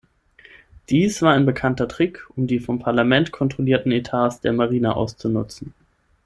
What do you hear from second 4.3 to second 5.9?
der Marine auszunutzen.